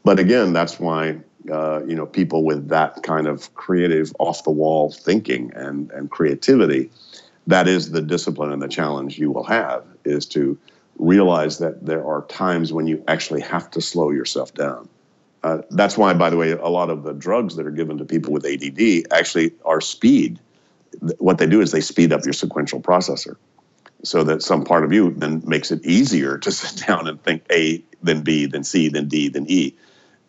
But 0.04 0.20
again 0.20 0.54
that's 0.54 0.80
why 0.80 1.20
uh, 1.52 1.84
you 1.86 1.96
know 1.96 2.06
people 2.06 2.44
with 2.44 2.70
that 2.70 3.04
kind 3.04 3.28
of 3.28 3.54
creative 3.54 4.14
off 4.20 4.44
the 4.44 4.52
wall 4.52 4.92
thinking 4.92 5.52
and 5.56 5.92
and 5.92 6.10
creativity 6.10 6.90
that 7.48 7.68
is 7.68 7.92
the 7.92 8.02
discipline 8.02 8.54
and 8.54 8.62
the 8.62 8.70
challenge 8.70 9.20
you 9.20 9.30
will 9.30 9.44
have 9.44 9.84
is 10.06 10.26
to 10.26 10.58
realize 10.98 11.60
that 11.60 11.86
there 11.86 12.06
are 12.06 12.24
times 12.24 12.72
when 12.72 12.88
you 12.88 13.04
actually 13.08 13.42
have 13.42 13.70
to 13.72 13.82
slow 13.82 14.12
yourself 14.12 14.54
down. 14.54 14.88
Uh, 15.44 15.62
that's 15.72 15.98
why 15.98 16.14
by 16.14 16.30
the 16.30 16.38
way 16.38 16.52
a 16.52 16.70
lot 16.70 16.90
of 16.90 17.04
the 17.04 17.14
drugs 17.14 17.56
that 17.58 17.66
are 17.66 17.72
given 17.72 17.98
to 17.98 18.06
people 18.06 18.32
with 18.32 18.46
ADD 18.46 19.12
actually 19.12 19.52
are 19.66 19.82
speed. 19.82 20.40
What 21.18 21.38
they 21.38 21.48
do 21.48 21.60
is 21.62 21.72
they 21.72 21.82
speed 21.82 22.14
up 22.14 22.24
your 22.24 22.34
sequential 22.34 22.80
processor 22.80 23.36
so 24.04 24.24
that 24.24 24.42
some 24.42 24.64
part 24.64 24.84
of 24.84 24.94
you 24.94 25.12
then 25.12 25.42
makes 25.46 25.72
it 25.72 25.84
easier 25.86 26.38
to 26.38 26.52
sit 26.52 26.86
down 26.88 27.08
and 27.08 27.22
think 27.24 27.44
a 27.52 27.84
then 28.02 28.22
b 28.22 28.46
then 28.46 28.64
c 28.64 28.90
then 28.90 29.08
d 29.08 29.28
then 29.30 29.46
e. 29.48 29.76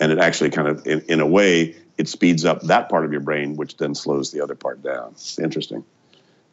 And 0.01 0.11
it 0.11 0.19
actually 0.19 0.51
kind 0.51 0.69
of 0.69 0.85
in, 0.87 1.01
in 1.03 1.21
a 1.21 1.27
way 1.27 1.77
it 1.97 2.09
speeds 2.09 2.45
up 2.45 2.63
that 2.63 2.89
part 2.89 3.05
of 3.05 3.13
your 3.13 3.21
brain 3.21 3.55
which 3.57 3.77
then 3.77 3.95
slows 3.95 4.33
the 4.33 4.41
other 4.41 4.57
part 4.57 4.83
down. 4.83 5.13
It's 5.13 5.39
interesting 5.39 5.85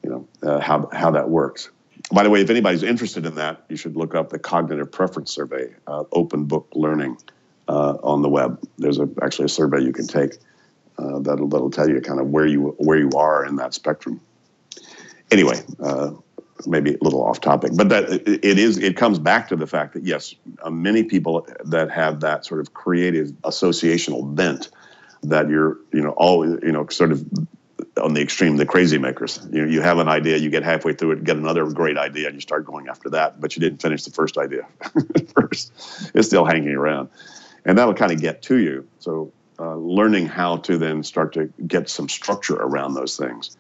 you 0.04 0.10
know 0.10 0.28
uh, 0.44 0.60
how, 0.60 0.90
how 0.92 1.12
that 1.12 1.30
works 1.30 1.70
by 2.12 2.24
the 2.24 2.30
way 2.30 2.42
if 2.42 2.50
anybody's 2.50 2.84
interested 2.84 3.26
in 3.26 3.36
that 3.36 3.64
you 3.70 3.76
should 3.76 3.96
look 3.96 4.16
up 4.16 4.30
the 4.30 4.40
cognitive 4.40 4.92
preference 4.92 5.32
survey 5.32 5.74
uh, 5.88 6.04
open 6.12 6.46
book 6.46 6.68
learning 6.74 7.18
uh, 7.68 7.98
on 8.04 8.22
the 8.22 8.30
web. 8.30 8.60
There's 8.78 9.00
a, 9.00 9.10
actually 9.22 9.46
a 9.46 9.50
survey 9.50 9.82
you 9.82 9.94
can 9.94 10.08
take 10.08 10.38
uh, 10.98 11.20
that'll, 11.20 11.48
that'll 11.48 11.72
tell 11.72 11.90
you 11.90 12.02
kind 12.02 12.20
of 12.20 12.28
where 12.28 12.46
you 12.46 12.76
where 12.78 12.98
you 12.98 13.10
are 13.16 13.46
in 13.46 13.56
that 13.58 13.74
spectrum. 13.74 14.22
Anyway 15.32 15.62
uh, 15.80 16.12
maybe 16.68 16.94
a 16.94 16.98
little 17.02 17.24
off 17.24 17.42
topic, 17.42 17.72
but 17.76 17.90
that 17.90 18.10
it 18.10 18.60
is 18.60 18.78
it 18.78 18.98
comes 18.98 19.20
back 19.20 19.48
to 19.50 19.56
the 19.56 19.68
fact 19.68 19.94
that 19.94 20.04
yes, 20.04 20.36
uh, 20.64 20.70
many 20.70 21.04
people 21.04 21.48
that 21.66 21.92
have 21.92 22.20
that 22.22 22.46
sort 22.46 22.60
of 22.60 22.74
creative 22.74 23.30
associational 23.44 24.36
bent 24.36 24.70
that 25.24 25.50
you're 25.50 25.78
you 25.94 26.02
know 26.02 26.12
always 26.12 26.58
you 26.64 26.72
know 26.72 26.88
sort 26.88 27.12
of 27.12 27.26
on 28.02 28.14
the 28.14 28.22
extreme 28.22 28.58
the 28.58 28.66
crazy 28.66 28.98
makers. 28.98 29.46
You 29.52 29.66
you 29.66 29.82
have 29.82 29.98
an 30.00 30.08
idea 30.08 30.38
you 30.38 30.50
get 30.50 30.64
halfway 30.64 30.94
through 30.94 31.12
it 31.12 31.24
get 31.24 31.38
another 31.38 31.66
great 31.72 31.98
idea 31.98 32.28
and 32.28 32.36
you 32.36 32.42
start 32.42 32.66
going 32.66 32.88
after 32.88 33.10
that 33.10 33.40
but 33.40 33.56
you 33.56 33.60
didn't 33.60 33.82
finish 33.82 34.04
the 34.04 34.12
first 34.12 34.38
idea 34.38 34.68
first. 35.36 35.72
It's 36.14 36.28
still 36.28 36.46
hanging 36.46 36.76
around. 36.76 37.10
And 37.66 37.78
that'll 37.78 37.94
kind 37.94 38.12
of 38.12 38.20
get 38.20 38.42
to 38.44 38.58
you. 38.58 38.88
So 39.00 39.32
uh, 39.60 39.76
learning 39.76 40.26
how 40.26 40.58
to 40.58 40.78
then 40.78 41.04
start 41.04 41.34
to 41.34 41.54
get 41.68 41.90
some 41.90 42.10
structure 42.10 42.56
around 42.56 42.96
those 42.96 43.18
things 43.18 43.56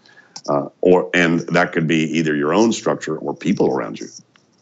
uh, 0.49 0.69
or 0.81 1.09
and 1.13 1.41
that 1.41 1.71
could 1.71 1.87
be 1.87 2.03
either 2.17 2.35
your 2.35 2.53
own 2.53 2.71
structure 2.71 3.17
or 3.17 3.35
people 3.35 3.67
around 3.67 3.99
you, 3.99 4.07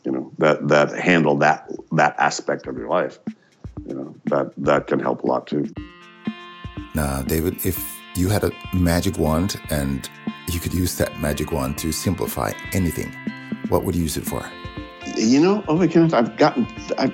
you 0.03 0.11
know, 0.11 0.31
that 0.37 0.67
that 0.67 0.91
handle 0.91 1.37
that 1.37 1.69
that 1.91 2.15
aspect 2.17 2.67
of 2.67 2.77
your 2.77 2.89
life. 2.89 3.19
You 3.85 3.93
know, 3.93 4.15
that 4.25 4.51
that 4.57 4.87
can 4.87 4.99
help 4.99 5.23
a 5.23 5.27
lot 5.27 5.47
too. 5.47 5.71
Now, 6.95 7.21
David, 7.21 7.65
if 7.65 7.98
you 8.19 8.29
had 8.29 8.43
a 8.43 8.51
magic 8.73 9.17
wand 9.17 9.59
and 9.69 10.09
you 10.51 10.59
could 10.59 10.73
use 10.73 10.97
that 10.97 11.19
magic 11.19 11.51
wand 11.51 11.77
to 11.79 11.91
simplify 11.91 12.51
anything, 12.73 13.11
what 13.69 13.83
would 13.83 13.95
you 13.95 14.03
use 14.03 14.17
it 14.17 14.25
for? 14.25 14.49
You 15.15 15.41
know, 15.41 15.63
over 15.67 15.85
the 15.85 15.91
Kenneth, 15.91 16.13
I've 16.13 16.37
gotten 16.37 16.67
I've, 16.97 17.13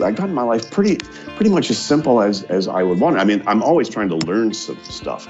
I've 0.00 0.16
gotten 0.16 0.34
my 0.34 0.42
life 0.42 0.70
pretty 0.70 0.96
pretty 1.36 1.50
much 1.50 1.70
as 1.70 1.78
simple 1.78 2.20
as 2.20 2.42
as 2.44 2.68
I 2.68 2.82
would 2.82 3.00
want. 3.00 3.18
I 3.18 3.24
mean, 3.24 3.42
I'm 3.46 3.62
always 3.62 3.88
trying 3.88 4.08
to 4.10 4.16
learn 4.16 4.54
some 4.54 4.82
stuff 4.84 5.28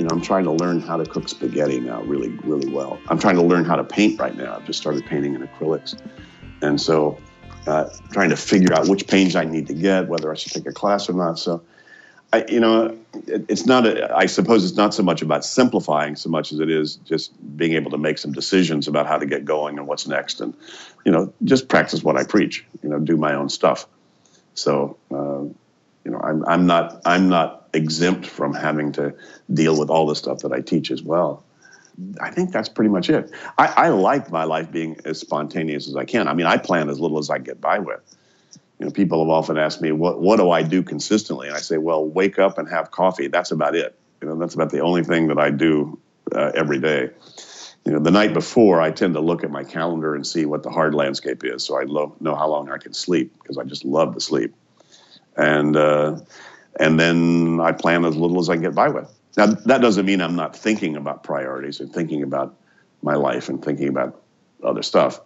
you 0.00 0.06
know, 0.06 0.10
I'm 0.12 0.22
trying 0.22 0.44
to 0.44 0.52
learn 0.52 0.80
how 0.80 0.96
to 0.96 1.04
cook 1.04 1.28
spaghetti 1.28 1.78
now 1.78 2.00
really, 2.04 2.30
really 2.44 2.72
well. 2.72 2.98
I'm 3.08 3.18
trying 3.18 3.36
to 3.36 3.42
learn 3.42 3.66
how 3.66 3.76
to 3.76 3.84
paint 3.84 4.18
right 4.18 4.34
now. 4.34 4.56
I've 4.56 4.64
just 4.64 4.80
started 4.80 5.04
painting 5.04 5.34
in 5.34 5.46
acrylics. 5.46 6.00
And 6.62 6.80
so 6.80 7.20
uh, 7.66 7.90
trying 8.10 8.30
to 8.30 8.36
figure 8.36 8.72
out 8.72 8.88
which 8.88 9.06
paints 9.06 9.34
I 9.34 9.44
need 9.44 9.66
to 9.66 9.74
get, 9.74 10.08
whether 10.08 10.32
I 10.32 10.36
should 10.36 10.52
take 10.52 10.66
a 10.66 10.72
class 10.72 11.10
or 11.10 11.12
not. 11.12 11.38
So, 11.38 11.62
I, 12.32 12.44
you 12.48 12.60
know, 12.60 12.96
it, 13.26 13.44
it's 13.48 13.66
not, 13.66 13.86
a, 13.86 14.14
I 14.14 14.26
suppose 14.26 14.64
it's 14.64 14.76
not 14.76 14.94
so 14.94 15.02
much 15.02 15.20
about 15.20 15.44
simplifying 15.44 16.14
so 16.14 16.28
much 16.30 16.52
as 16.52 16.60
it 16.60 16.70
is 16.70 16.96
just 16.96 17.32
being 17.56 17.72
able 17.72 17.90
to 17.90 17.98
make 17.98 18.18
some 18.18 18.32
decisions 18.32 18.86
about 18.86 19.06
how 19.06 19.18
to 19.18 19.26
get 19.26 19.44
going 19.44 19.78
and 19.78 19.86
what's 19.86 20.06
next. 20.06 20.40
And, 20.40 20.54
you 21.04 21.10
know, 21.10 21.32
just 21.44 21.68
practice 21.68 22.04
what 22.04 22.16
I 22.16 22.24
preach, 22.24 22.64
you 22.82 22.88
know, 22.88 22.98
do 22.98 23.16
my 23.16 23.34
own 23.34 23.48
stuff. 23.48 23.86
So, 24.54 24.96
uh, 25.10 25.42
you 26.04 26.10
know, 26.10 26.20
I'm, 26.20 26.44
I'm 26.46 26.66
not, 26.66 27.02
I'm 27.04 27.28
not 27.28 27.68
exempt 27.72 28.26
from 28.26 28.54
having 28.54 28.92
to 28.92 29.14
deal 29.52 29.78
with 29.78 29.90
all 29.90 30.06
the 30.06 30.16
stuff 30.16 30.38
that 30.40 30.52
I 30.52 30.60
teach 30.60 30.90
as 30.90 31.02
well. 31.02 31.42
I 32.20 32.30
think 32.30 32.52
that's 32.52 32.68
pretty 32.68 32.88
much 32.90 33.10
it. 33.10 33.30
I, 33.58 33.66
I, 33.66 33.88
like 33.90 34.30
my 34.30 34.44
life 34.44 34.70
being 34.70 34.98
as 35.04 35.18
spontaneous 35.18 35.86
as 35.86 35.96
I 35.96 36.04
can. 36.04 36.28
I 36.28 36.34
mean, 36.34 36.46
I 36.46 36.56
plan 36.56 36.88
as 36.88 36.98
little 36.98 37.18
as 37.18 37.28
I 37.28 37.38
get 37.38 37.60
by 37.60 37.78
with. 37.78 38.00
You 38.80 38.86
know, 38.86 38.92
people 38.92 39.22
have 39.22 39.28
often 39.28 39.58
asked 39.58 39.82
me, 39.82 39.92
"What 39.92 40.20
what 40.20 40.38
do 40.38 40.50
I 40.50 40.62
do 40.62 40.82
consistently?" 40.82 41.48
And 41.48 41.56
I 41.56 41.60
say, 41.60 41.76
"Well, 41.76 42.04
wake 42.04 42.38
up 42.38 42.56
and 42.56 42.66
have 42.68 42.90
coffee. 42.90 43.28
That's 43.28 43.50
about 43.50 43.76
it. 43.76 43.94
You 44.22 44.28
know, 44.28 44.36
that's 44.36 44.54
about 44.54 44.70
the 44.70 44.80
only 44.80 45.04
thing 45.04 45.28
that 45.28 45.38
I 45.38 45.50
do 45.50 45.98
uh, 46.34 46.52
every 46.54 46.80
day." 46.80 47.10
You 47.84 47.92
know, 47.92 47.98
the 47.98 48.10
night 48.10 48.32
before, 48.32 48.80
I 48.80 48.90
tend 48.90 49.14
to 49.14 49.20
look 49.20 49.44
at 49.44 49.50
my 49.50 49.64
calendar 49.64 50.14
and 50.14 50.26
see 50.26 50.46
what 50.46 50.62
the 50.62 50.70
hard 50.70 50.94
landscape 50.94 51.44
is, 51.44 51.64
so 51.64 51.78
I 51.78 51.84
lo- 51.84 52.16
know 52.20 52.34
how 52.34 52.48
long 52.48 52.70
I 52.70 52.78
can 52.78 52.94
sleep 52.94 53.32
because 53.38 53.58
I 53.58 53.64
just 53.64 53.84
love 53.84 54.14
to 54.14 54.20
sleep. 54.20 54.54
And 55.36 55.76
uh, 55.76 56.18
and 56.78 56.98
then 56.98 57.60
I 57.60 57.72
plan 57.72 58.06
as 58.06 58.16
little 58.16 58.40
as 58.40 58.48
I 58.48 58.54
can 58.54 58.62
get 58.62 58.74
by 58.74 58.88
with. 58.88 59.14
Now, 59.36 59.46
that 59.46 59.82
doesn't 59.82 60.06
mean 60.06 60.22
I'm 60.22 60.36
not 60.36 60.56
thinking 60.56 60.96
about 60.96 61.22
priorities 61.22 61.80
and 61.80 61.92
thinking 61.92 62.22
about 62.22 62.56
my 63.02 63.14
life 63.14 63.48
and 63.48 63.62
thinking 63.62 63.88
about 63.88 64.22
other 64.62 64.82
stuff, 64.82 65.20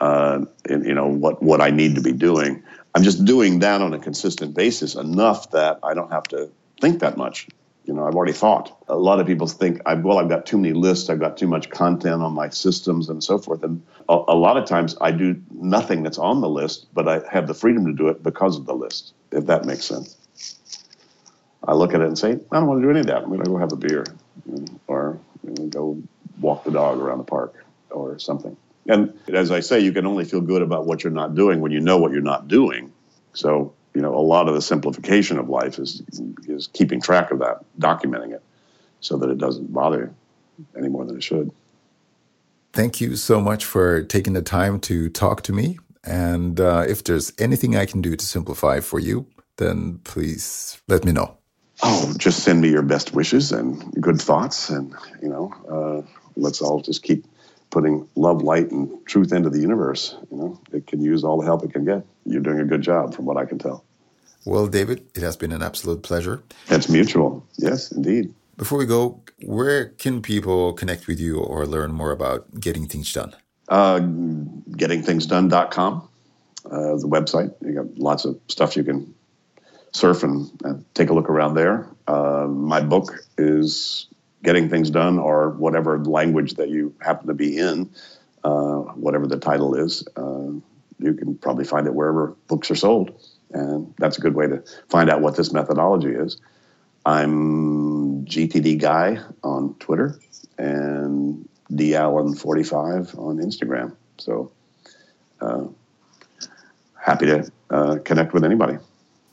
uh, 0.00 0.44
and 0.68 0.86
you 0.86 0.94
know 0.94 1.08
what 1.08 1.42
what 1.42 1.60
I 1.60 1.70
need 1.70 1.96
to 1.96 2.00
be 2.00 2.12
doing. 2.12 2.62
I'm 2.94 3.02
just 3.02 3.24
doing 3.24 3.58
that 3.58 3.82
on 3.82 3.92
a 3.92 3.98
consistent 3.98 4.54
basis 4.54 4.94
enough 4.94 5.50
that 5.50 5.80
I 5.82 5.94
don't 5.94 6.12
have 6.12 6.24
to 6.24 6.50
think 6.80 7.00
that 7.00 7.16
much. 7.16 7.48
You 7.86 7.92
know, 7.92 8.06
I've 8.06 8.14
already 8.14 8.32
thought. 8.32 8.82
A 8.88 8.96
lot 8.96 9.20
of 9.20 9.26
people 9.26 9.46
think, 9.46 9.82
well, 9.84 10.18
I've 10.18 10.28
got 10.28 10.46
too 10.46 10.56
many 10.56 10.72
lists, 10.72 11.10
I've 11.10 11.20
got 11.20 11.36
too 11.36 11.48
much 11.48 11.68
content 11.70 12.22
on 12.22 12.32
my 12.32 12.48
systems 12.48 13.08
and 13.10 13.22
so 13.22 13.36
forth. 13.36 13.62
And 13.62 13.82
a, 14.08 14.14
lot 14.14 14.56
of 14.56 14.66
times 14.66 14.96
I 15.00 15.10
do 15.10 15.40
nothing 15.50 16.02
that's 16.02 16.16
on 16.16 16.40
the 16.40 16.48
list, 16.48 16.86
but 16.94 17.08
I 17.08 17.20
have 17.30 17.46
the 17.46 17.52
freedom 17.52 17.84
to 17.86 17.92
do 17.92 18.08
it 18.08 18.22
because 18.22 18.56
of 18.56 18.64
the 18.64 18.74
list, 18.74 19.12
if 19.32 19.46
that 19.46 19.64
makes 19.64 19.84
sense. 19.84 20.16
I 21.66 21.74
look 21.74 21.94
at 21.94 22.00
it 22.00 22.06
and 22.06 22.18
say, 22.18 22.32
I 22.32 22.56
don't 22.58 22.66
want 22.68 22.80
to 22.80 22.86
do 22.86 22.90
any 22.90 23.00
of 23.00 23.06
that. 23.06 23.22
I'm 23.22 23.28
going 23.28 23.42
to 23.42 23.50
go 23.50 23.58
have 23.58 23.72
a 23.72 23.76
beer 23.76 24.06
or 24.86 25.18
go 25.70 26.00
walk 26.40 26.64
the 26.64 26.70
dog 26.70 27.00
around 27.00 27.18
the 27.18 27.24
park 27.24 27.64
or 27.90 28.18
something. 28.18 28.56
And 28.86 29.14
as 29.28 29.50
I 29.50 29.60
say, 29.60 29.80
you 29.80 29.92
can 29.92 30.06
only 30.06 30.24
feel 30.24 30.40
good 30.40 30.62
about 30.62 30.86
what 30.86 31.02
you're 31.02 31.12
not 31.12 31.34
doing 31.34 31.60
when 31.60 31.72
you 31.72 31.80
know 31.80 31.98
what 31.98 32.12
you're 32.12 32.20
not 32.20 32.48
doing. 32.48 32.92
So, 33.32 33.74
you 33.94 34.02
know, 34.02 34.14
a 34.14 34.20
lot 34.20 34.48
of 34.48 34.54
the 34.54 34.62
simplification 34.62 35.38
of 35.38 35.48
life 35.48 35.78
is 35.78 36.02
is 36.46 36.68
keeping 36.68 37.00
track 37.00 37.30
of 37.30 37.38
that, 37.38 37.64
documenting 37.78 38.32
it 38.32 38.42
so 39.00 39.16
that 39.18 39.30
it 39.30 39.38
doesn't 39.38 39.72
bother 39.72 40.14
you 40.58 40.66
any 40.76 40.88
more 40.88 41.04
than 41.04 41.16
it 41.16 41.22
should. 41.22 41.50
Thank 42.72 43.00
you 43.00 43.16
so 43.16 43.40
much 43.40 43.64
for 43.64 44.02
taking 44.02 44.32
the 44.32 44.42
time 44.42 44.80
to 44.80 45.08
talk 45.08 45.42
to 45.42 45.52
me. 45.52 45.78
And 46.02 46.60
uh, 46.60 46.84
if 46.88 47.04
there's 47.04 47.32
anything 47.38 47.76
I 47.76 47.86
can 47.86 48.02
do 48.02 48.16
to 48.16 48.24
simplify 48.24 48.80
for 48.80 48.98
you, 48.98 49.26
then 49.56 50.00
please 50.04 50.82
let 50.88 51.04
me 51.04 51.12
know. 51.12 51.38
oh, 51.82 52.12
just 52.18 52.42
send 52.42 52.60
me 52.60 52.68
your 52.68 52.82
best 52.82 53.14
wishes 53.14 53.52
and 53.52 53.92
good 54.00 54.20
thoughts, 54.20 54.70
and 54.70 54.94
you 55.22 55.28
know, 55.28 55.52
uh, 55.68 56.10
let's 56.36 56.60
all 56.60 56.80
just 56.80 57.02
keep 57.02 57.24
putting 57.74 58.08
love, 58.14 58.40
light, 58.40 58.70
and 58.70 58.88
truth 59.04 59.32
into 59.32 59.50
the 59.50 59.58
universe. 59.58 60.16
You 60.30 60.36
know, 60.38 60.60
it 60.72 60.86
can 60.86 61.02
use 61.02 61.24
all 61.24 61.40
the 61.40 61.44
help 61.44 61.64
it 61.64 61.72
can 61.72 61.84
get. 61.84 62.06
You're 62.24 62.40
doing 62.40 62.60
a 62.60 62.64
good 62.64 62.82
job, 62.82 63.12
from 63.14 63.24
what 63.24 63.36
I 63.36 63.44
can 63.44 63.58
tell. 63.58 63.84
Well, 64.46 64.68
David, 64.68 65.04
it 65.14 65.22
has 65.22 65.36
been 65.36 65.50
an 65.50 65.60
absolute 65.60 66.04
pleasure. 66.04 66.44
It's 66.68 66.88
mutual. 66.88 67.44
Yes, 67.56 67.90
indeed. 67.90 68.32
Before 68.56 68.78
we 68.78 68.86
go, 68.86 69.20
where 69.42 69.88
can 69.88 70.22
people 70.22 70.72
connect 70.74 71.08
with 71.08 71.18
you 71.18 71.40
or 71.40 71.66
learn 71.66 71.90
more 71.92 72.12
about 72.12 72.60
getting 72.60 72.86
things 72.86 73.12
done? 73.12 73.34
Uh, 73.68 73.98
gettingthingsdone.com, 73.98 76.08
uh, 76.66 76.68
the 76.68 77.08
website. 77.08 77.52
You 77.60 77.72
got 77.72 77.98
lots 77.98 78.24
of 78.24 78.38
stuff 78.46 78.76
you 78.76 78.84
can 78.84 79.12
surf 79.90 80.22
and, 80.22 80.48
and 80.62 80.84
take 80.94 81.10
a 81.10 81.12
look 81.12 81.28
around 81.28 81.54
there. 81.54 81.88
Uh, 82.06 82.46
my 82.48 82.80
book 82.80 83.26
is 83.36 84.06
Getting 84.44 84.68
Things 84.68 84.90
Done, 84.90 85.18
or 85.18 85.50
whatever 85.50 85.98
language 86.04 86.54
that 86.54 86.68
you 86.68 86.94
happen 87.00 87.26
to 87.26 87.34
be 87.34 87.58
in, 87.58 87.90
uh, 88.44 88.78
whatever 88.94 89.26
the 89.26 89.38
title 89.38 89.74
is. 89.74 90.06
Uh, 90.16 90.52
you 90.98 91.14
can 91.14 91.36
probably 91.38 91.64
find 91.64 91.86
it 91.86 91.94
wherever 91.94 92.36
books 92.46 92.70
are 92.70 92.76
sold. 92.76 93.20
And 93.50 93.92
that's 93.98 94.18
a 94.18 94.20
good 94.20 94.34
way 94.34 94.46
to 94.46 94.62
find 94.88 95.10
out 95.10 95.20
what 95.20 95.36
this 95.36 95.52
methodology 95.52 96.10
is. 96.10 96.38
I'm 97.06 98.24
GTD 98.26 98.80
Guy 98.80 99.18
on 99.42 99.74
Twitter 99.78 100.18
and 100.58 101.48
D 101.74 101.94
Allen 101.94 102.34
45 102.34 103.18
on 103.18 103.38
Instagram. 103.38 103.94
So 104.18 104.52
uh, 105.40 105.64
happy 107.00 107.26
to 107.26 107.50
uh, 107.70 107.98
connect 108.04 108.32
with 108.32 108.44
anybody. 108.44 108.78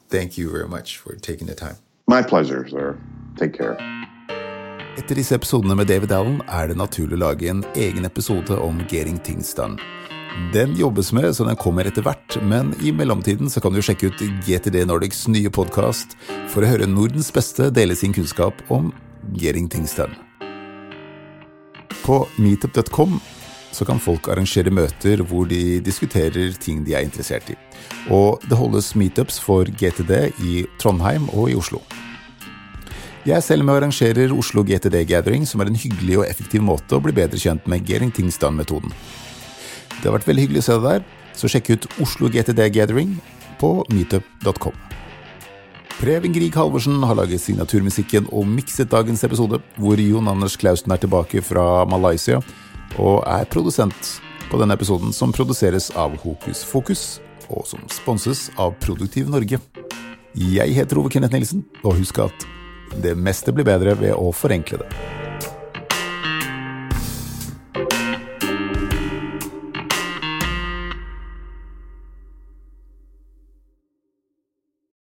Thank 0.10 0.38
you 0.38 0.50
very 0.50 0.68
much 0.68 0.98
for 0.98 1.16
taking 1.16 1.48
the 1.48 1.56
time. 1.56 1.78
My 2.08 2.22
pleasure, 2.22 2.68
sir. 2.68 3.00
Take 3.38 3.54
care. 3.54 4.01
Etter 5.00 5.16
disse 5.16 5.38
episodene 5.38 5.76
med 5.80 5.88
David 5.88 6.12
Allen 6.12 6.42
er 6.52 6.68
det 6.68 6.76
naturlig 6.76 7.16
å 7.16 7.22
lage 7.22 7.48
en 7.48 7.62
egen 7.80 8.04
episode 8.04 8.58
om 8.60 8.82
Gering 8.92 9.22
Things. 9.24 9.54
Den 10.52 10.74
jobbes 10.76 11.14
med, 11.16 11.30
så 11.32 11.46
den 11.48 11.56
kommer 11.60 11.88
etter 11.88 12.04
hvert, 12.04 12.36
men 12.44 12.74
i 12.84 12.92
mellomtiden 12.92 13.48
så 13.50 13.64
kan 13.64 13.72
du 13.72 13.80
sjekke 13.80 14.10
ut 14.12 14.24
GTD 14.44 14.82
Nordics 14.90 15.30
nye 15.32 15.52
podkast 15.54 16.18
for 16.52 16.60
å 16.60 16.74
høre 16.74 16.90
Nordens 16.92 17.32
beste 17.32 17.70
dele 17.72 17.96
sin 17.96 18.12
kunnskap 18.12 18.60
om 18.68 18.92
Gering 19.40 19.72
Things. 19.72 19.96
På 22.04 22.26
meetup.com 22.36 23.16
så 23.72 23.88
kan 23.88 24.04
folk 24.04 24.28
arrangere 24.28 24.76
møter 24.76 25.24
hvor 25.24 25.48
de 25.48 25.80
diskuterer 25.80 26.52
ting 26.60 26.84
de 26.84 27.00
er 27.00 27.08
interessert 27.08 27.48
i. 27.48 27.56
Og 28.12 28.44
det 28.44 28.60
holdes 28.60 28.92
meetups 29.00 29.40
for 29.40 29.64
GTD 29.64 30.34
i 30.44 30.66
Trondheim 30.84 31.32
og 31.32 31.48
i 31.48 31.56
Oslo. 31.56 31.80
Jeg 33.22 33.36
er 33.38 33.44
selv 33.46 33.62
med 33.62 33.76
og 33.76 33.84
arrangerer 33.84 34.32
Oslo 34.34 34.64
GTD 34.66 34.96
Gathering, 35.06 35.44
som 35.46 35.62
er 35.62 35.70
en 35.70 35.78
hyggelig 35.78 36.16
og 36.18 36.24
effektiv 36.26 36.64
måte 36.66 36.98
å 36.98 37.02
bli 37.06 37.14
bedre 37.14 37.38
kjent 37.38 37.68
med 37.70 37.84
Gering 37.86 38.10
Things 38.10 38.40
Done-metoden. 38.42 38.90
Det 40.00 40.08
har 40.08 40.16
vært 40.16 40.26
veldig 40.26 40.46
hyggelig 40.48 40.64
å 40.64 40.66
se 40.66 40.78
deg 40.80 40.88
der, 40.88 41.04
så 41.38 41.50
sjekk 41.54 41.68
ut 41.70 41.84
Oslo 42.02 42.32
GTD 42.34 42.64
Gathering 42.74 43.12
på 43.62 43.70
meetup.com. 43.94 44.74
Preben 46.00 46.34
Grieg 46.34 46.58
Halvorsen 46.58 47.04
har 47.06 47.20
laget 47.20 47.44
signaturmusikken 47.44 48.26
og 48.34 48.48
mikset 48.50 48.90
dagens 48.90 49.22
episode, 49.28 49.60
hvor 49.78 50.02
Jon 50.02 50.32
Anders 50.32 50.56
Klausen 50.58 50.90
er 50.90 51.02
tilbake 51.04 51.44
fra 51.46 51.86
Malaysia 51.86 52.40
og 52.98 53.22
er 53.30 53.46
produsent 53.54 54.16
på 54.50 54.58
denne 54.58 54.74
episoden, 54.74 55.14
som 55.14 55.30
produseres 55.30 55.92
av 55.94 56.16
Hokus 56.24 56.64
Fokus, 56.66 57.04
og 57.54 57.70
som 57.70 57.86
sponses 57.94 58.48
av 58.58 58.74
Produktiv 58.82 59.30
Norge. 59.30 59.62
Jeg 60.34 60.74
heter 60.74 60.98
Ove 60.98 61.14
Kenneth 61.14 61.38
Nilsen, 61.38 61.62
og 61.86 62.00
husk 62.02 62.24
at 62.26 62.50
det 63.00 63.16
meste 63.16 63.54
blir 63.56 63.68
bedre 63.68 63.96
ved 64.00 64.16
å 64.18 64.32
forenkle 64.36 64.84
det. 64.84 65.21